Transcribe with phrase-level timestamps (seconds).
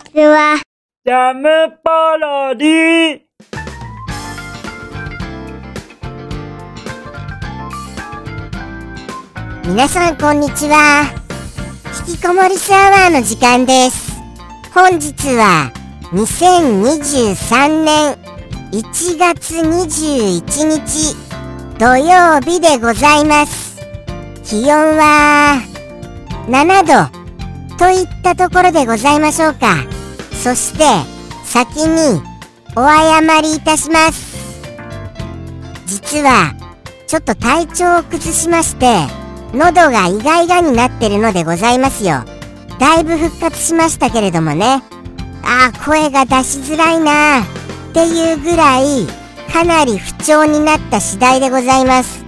[0.00, 0.60] ちは。
[1.04, 1.48] ジャム
[1.82, 3.20] パロディ
[9.66, 11.04] 皆さんこんにちは。
[12.08, 14.10] 引きこもりサワーの時間です。
[14.74, 15.72] 本日は
[16.12, 18.16] 2023年
[18.72, 21.16] 1月21日
[21.78, 23.80] 土曜日でございます。
[24.44, 25.62] 気温は
[26.48, 27.19] 7度
[27.80, 29.86] といったところでございましょうか。
[30.44, 30.84] そして
[31.46, 32.20] 先に
[32.76, 34.36] お謝りいたします。
[35.86, 36.54] 実は
[37.06, 39.06] ちょっと体調を崩しまして
[39.54, 42.22] 喉がイガイガになってるのでございますよ。
[42.78, 44.82] だいぶ復活しましたけれどもね。
[45.42, 47.44] ああ、声が出しづらいなっ
[47.94, 49.06] ていうぐらい
[49.50, 52.22] かなり不調になった次第でございます。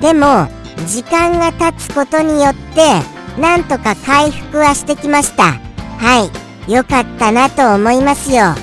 [0.00, 0.48] でも、
[0.88, 5.54] 時間が経つことによってなんとか回復はしてきました。
[5.98, 6.30] は
[6.68, 8.54] い、良かったなと思いますよ。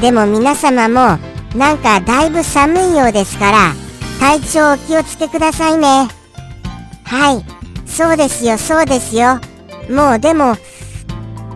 [0.00, 1.18] でも皆様も
[1.56, 3.72] なんかだいぶ寒いようですから
[4.18, 6.08] 体調お気をつけくださいね。
[7.04, 7.44] はい、
[7.86, 9.40] そうですよ、そうですよ。
[9.90, 10.56] もうでも、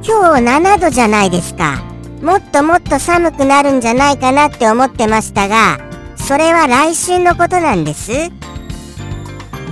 [0.02, 1.82] 今日7度じゃないですか。
[2.20, 5.78] もっともっと寒くなるんじゃないかなって思ってましたが、
[6.16, 8.30] それは来週のことなんです。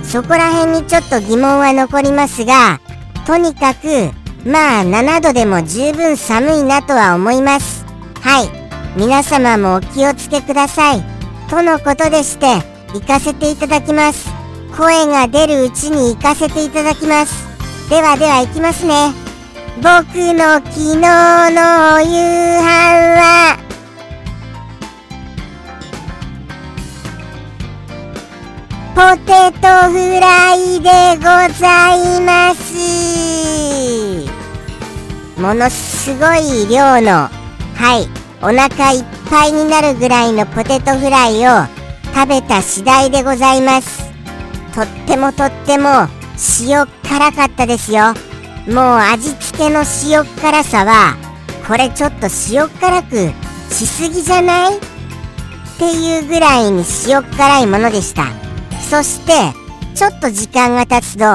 [0.03, 2.79] そこら辺にちょっと疑問は残りますが、
[3.25, 4.11] とにかく、
[4.45, 7.85] まあ7度でも十分寒いなとは思います。
[8.21, 8.49] はい、
[8.97, 11.03] 皆様もお気をつけください。
[11.49, 12.47] とのことでして、
[12.93, 14.35] 行かせていただきます。
[14.77, 17.45] 声が出るうちに行かせていただきます
[17.89, 19.13] ではでは行きますね
[19.77, 19.87] 僕
[20.33, 22.65] の昨日のお夕飯
[23.15, 23.64] は
[28.95, 31.25] ポテトフライでご
[31.59, 32.63] ざいます。
[35.37, 37.29] ものすごい量のは
[37.99, 38.07] い
[38.41, 41.67] お腹いっぱいになるぐらいのポテトフライを
[42.15, 44.05] 食べた次第でございます。
[44.73, 46.07] とってもとっても
[46.61, 48.13] 塩辛かったですよ。
[48.65, 51.17] もう味付けの塩辛さは
[51.67, 53.33] これちょっと塩辛く
[53.73, 54.77] しすぎじゃない？
[54.77, 54.79] っ
[55.77, 58.44] ていうぐらいに塩辛いものでした。
[58.81, 59.33] そして
[59.95, 61.25] ちょっと時間が経つと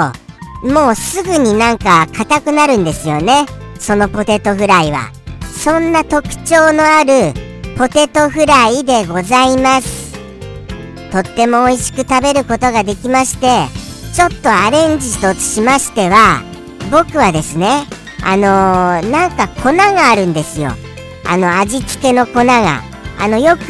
[0.62, 3.46] もうすぐになんか硬くなるんですよね。
[3.78, 5.10] そのポテトフライは。
[5.42, 7.34] そんな特徴のある
[7.76, 10.18] ポテトフライでございます。
[11.10, 13.66] とっても美味しく食べることができまして
[14.14, 16.40] ちょっとアレンジとしましては
[16.90, 17.84] 僕はですね
[18.22, 20.70] あのー、なんか粉があるんですよ。
[21.26, 22.82] あの味付けの粉が。
[23.18, 23.62] あのよく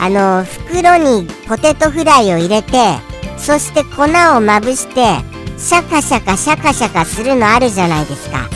[0.00, 2.98] あの、袋にポテトフライを入れて
[3.36, 5.18] そして粉をまぶして
[5.58, 8.48] シャカシャカシャカシャカするのあるじゃないですか。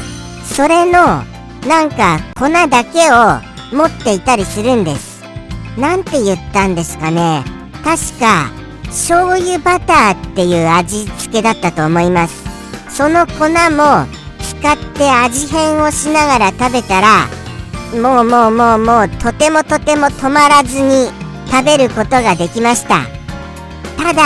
[0.45, 1.23] それの
[1.67, 5.23] なんか粉だけを持っていたりするんです。
[5.79, 7.45] なんて言ったんですかね。
[7.83, 8.51] 確か
[8.87, 12.45] 醤油バターっていう味付けだったと思います。
[12.89, 14.07] その粉も
[14.39, 17.27] 使って味変をしながら食べたら
[18.01, 21.24] もうもうもうもうとてもとても止まらずに
[21.55, 23.07] 食べることができました。
[23.97, 24.23] ただ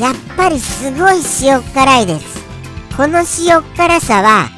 [0.00, 2.42] やっぱりすごい塩辛いです。
[2.96, 4.48] この塩辛さは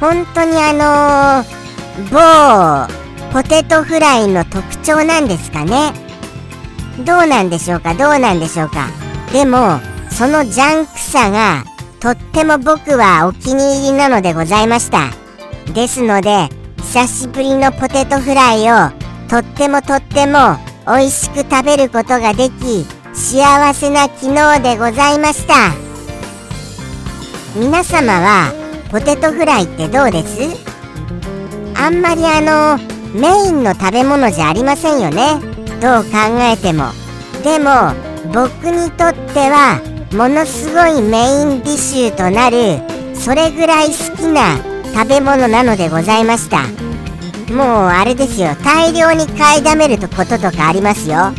[0.00, 2.88] 本当にあのー、
[3.30, 5.92] 某ポテトフライの特徴なんですかね。
[7.06, 7.94] どうなんでしょうか？
[7.94, 8.88] どうなんでしょうか？
[9.32, 9.78] でも
[10.10, 11.62] そのジャンクさが
[12.00, 15.10] とっても僕はお気に入りなのでございました。
[15.72, 16.48] ですので
[16.78, 18.90] 久しぶりのポテトフライを
[19.28, 20.58] とってもとっても
[20.90, 22.84] 美味しく食べることができ
[23.14, 25.54] 幸せな昨日でございました。
[27.54, 28.52] 皆様は
[28.90, 30.40] ポテトフライってどうです？
[31.76, 32.76] あんまりあの
[33.14, 35.38] メインの食べ物じゃありませんよね。
[35.80, 36.86] どう考えても。
[37.44, 37.94] でも
[38.34, 39.80] 僕にとっては
[40.12, 42.80] ものすごいメインディッシュとなる
[43.14, 44.56] それぐらい好きな
[44.92, 46.64] 食べ物なのでございました。
[47.50, 48.54] もうあれですよ。
[48.64, 51.32] 大量に買いだめることとかありますよ。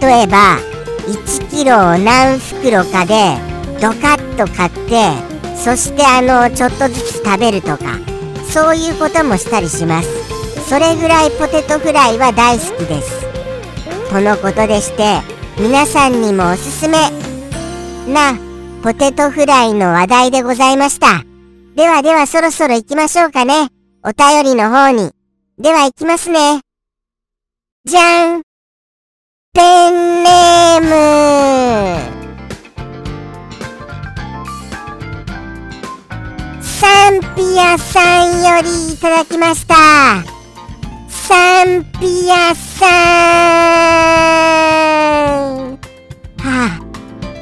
[0.00, 0.58] 例えば
[1.06, 3.36] 1キロを何袋かで
[3.80, 5.12] ドカッと買って
[5.56, 7.98] そしてあのちょっとずつ食べるとか
[8.50, 10.08] そういうこともしたりします。
[10.68, 13.26] それぐらいポテトフライは大好きです。
[14.10, 15.20] とのことでして
[15.58, 16.98] 皆さんにもおすすめ
[18.12, 18.38] な
[18.82, 21.24] ポテトフライの話題でございました。
[21.74, 23.77] ではではそろそろ行きましょうかね。
[24.04, 25.10] お便りの方に。
[25.58, 26.60] では行きますね。
[27.84, 28.42] じゃん。
[29.52, 30.88] ペンネーム。
[36.62, 39.74] サンピアさんよりいただきました。
[41.08, 42.86] サンピアさ
[45.64, 45.78] ん。
[46.38, 46.80] はあ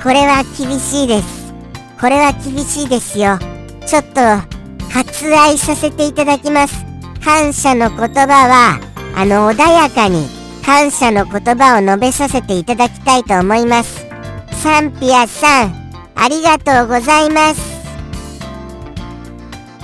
[0.03, 1.53] これは厳しいです。
[2.01, 3.39] これは厳しいですよ。
[3.87, 4.56] ちょっと
[4.97, 6.87] 割愛させていただきます。
[7.23, 8.81] 感謝の言葉は
[9.15, 10.27] あの穏やかに
[10.65, 14.07] 感謝の言葉を述べさせていただきたいと思います。
[14.53, 17.61] サンピアさんありがとうございます。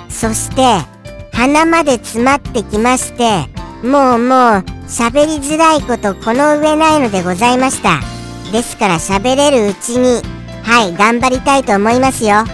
[0.09, 0.63] そして
[1.37, 3.47] 鼻まで詰まってきまして
[3.87, 8.01] もうもう喋りづらいことこの上ないのでございました。
[8.51, 10.23] ですから喋れるうちに
[10.63, 12.47] はい頑張りたいと思いますよ。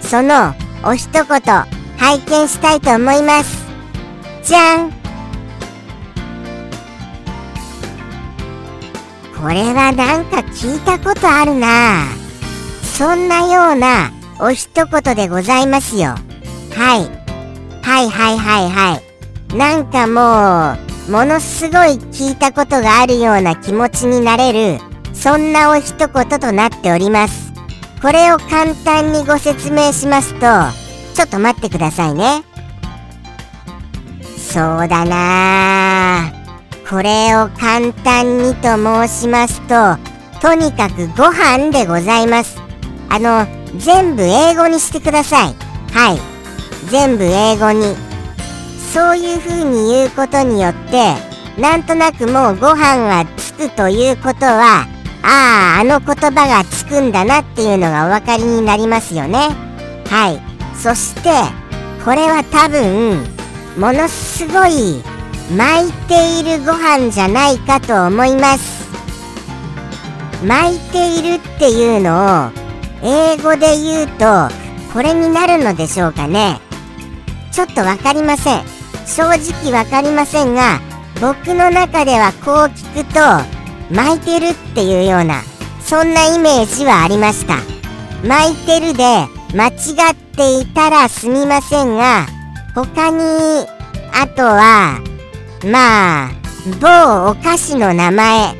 [0.00, 1.75] そのお一言。
[1.98, 3.64] 拝見したいと思います。
[4.42, 4.90] じゃん。
[9.40, 12.04] これはなんか聞いたことあるな。
[12.82, 14.10] そんなような
[14.40, 16.14] お一言でございますよ。
[16.74, 17.26] はい。
[17.82, 19.00] はいはいはいは
[19.52, 19.56] い。
[19.56, 20.76] なんかも
[21.08, 24.80] うものすごい聞いたことがあるような気持ちになれる
[25.12, 27.52] そんなお一言となっております。
[28.02, 30.85] これを簡単にご説明しますと
[31.16, 32.44] ちょっと待ってくださいね。
[34.36, 36.30] そうだな。
[36.90, 39.96] これを簡単にと申しますと
[40.42, 42.60] とにかくご飯でございます。
[43.08, 43.46] あの
[43.78, 45.54] 全部英語にしてください。
[45.90, 46.20] はい。
[46.90, 47.96] 全部英語に。
[48.92, 51.14] そういう風に言うことによって
[51.58, 54.86] なんとなくもうご飯がつくということは
[55.22, 59.48] あああの言葉がつくんだなっていうのがお分かりになりますよね。
[60.10, 60.55] はい。
[60.78, 61.30] そして
[62.04, 63.24] これは多分
[63.76, 65.02] ものすごい
[65.56, 68.86] 巻いているご飯じゃないかと思います。
[70.44, 72.50] 巻いているっていうのを
[73.02, 74.48] 英語で言うと
[74.92, 76.60] これになるのでしょうかね。
[77.52, 78.62] ちょっと分かりません。
[79.06, 80.80] 正直分かりませんが
[81.20, 83.20] 僕の中ではこう聞くと
[83.94, 85.42] 巻いてるっていうような
[85.80, 87.56] そんなイメージはありました。
[88.26, 89.70] 巻いてるで間違
[90.12, 92.26] っていたらすみませんが
[92.74, 93.66] 他に
[94.12, 95.00] あとは
[95.64, 96.30] まあ
[96.80, 98.54] 某お菓子の名前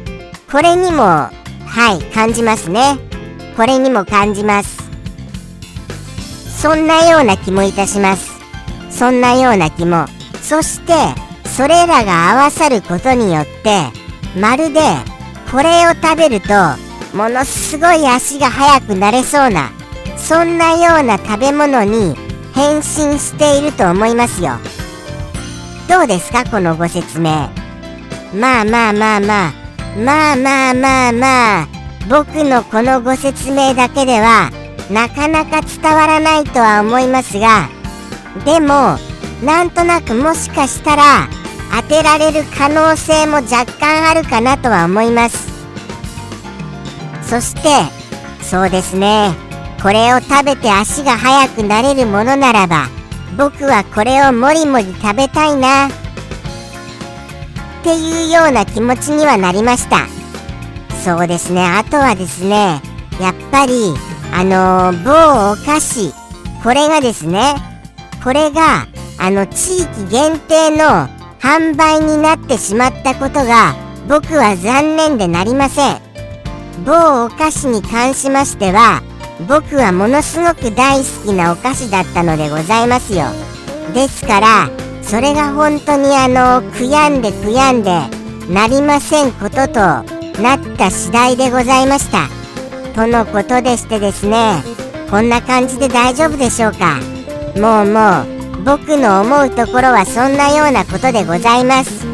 [0.50, 1.30] これにもは
[1.98, 2.98] い感じますね。
[3.56, 4.78] これにも感じます。
[6.62, 8.30] そんなような気もいたします。
[8.90, 10.06] そんなような気も。
[10.40, 10.92] そして
[11.56, 13.90] それらが合わさることによって
[14.38, 14.80] まるで
[15.50, 16.48] これを食べると
[17.16, 19.70] ものすごい足が速くなれそうな
[20.16, 22.14] そんなような食べ物に
[22.54, 24.58] 変身していると思いますよ。
[25.88, 27.48] どうですかこのご説明。
[28.34, 29.52] まあまあまあまあ。
[29.98, 31.68] まあまあまあまあ。
[32.08, 34.50] 僕のこのご説明だけでは
[34.90, 37.69] なかなか伝わらないとは思いますが。
[38.44, 38.98] でも
[39.42, 41.28] なんとなくもしかしたら
[41.80, 45.48] 当てられる可能性も若干あるかなとは思います。
[47.22, 47.70] そして
[48.42, 49.45] そうですね。
[49.86, 52.88] これを食べて足が速くなれるものならば
[53.38, 55.86] 僕はこれをもりもり食べたいな。
[55.86, 55.90] っ
[57.84, 60.08] ていうような気持ちにはなりました。
[61.04, 61.64] そうですね。
[61.64, 62.82] あとはですね
[63.20, 63.94] やっぱり
[64.32, 66.12] あの、某お菓子。
[66.64, 67.54] これがですね
[68.24, 68.88] これが
[69.20, 71.06] あの地域限定の
[71.38, 73.76] 販売になってしまったことが
[74.08, 76.00] 僕は残念でなりません。
[76.84, 79.00] 某お菓子に関しましては
[79.48, 83.26] 僕はものすごく大好きなお菓子だったのでございますよ。
[83.93, 84.70] ですから
[85.02, 87.90] それが本当にあの悔やんで悔やんで
[88.52, 89.81] なりませんことと
[90.43, 92.28] なった次第でございました。
[92.94, 94.62] とのことでしてですね
[95.10, 96.98] こんな感じで大丈夫でしょうか。
[97.60, 102.05] もうもう僕の思うところはそんなようなことでございます。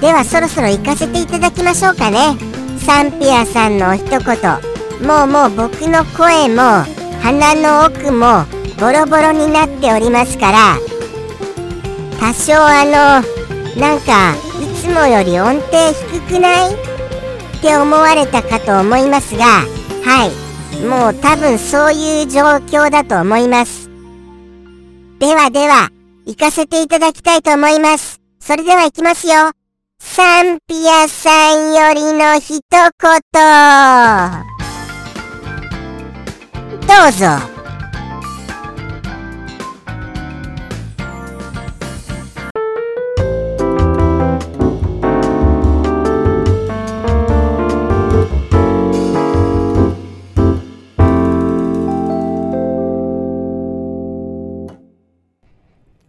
[0.00, 2.36] ではそろそろ行かせていただきましょうかね。
[2.78, 4.77] サンピアさんのお一言。
[5.02, 6.84] もうもう僕の声も
[7.22, 8.44] 鼻の奥も
[8.78, 10.76] ボロボロになっておりますから
[12.20, 16.74] 多少あのなんかいつもより音程低くない？
[16.74, 23.88] って思われたかと思いますがはいもう多分そういう状況だと思います
[25.18, 25.90] ではでは、
[26.26, 28.20] 行かせていただきたいと思います。
[28.38, 29.50] それでは行きますよ。
[29.98, 34.57] サンピアさんよりの一言。
[36.88, 37.26] どうぞ。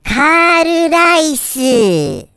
[0.01, 1.59] パールライス。
[1.59, 2.29] ジ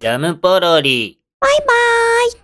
[0.00, 1.20] ャムポロリ。
[1.38, 2.32] バイバーイ。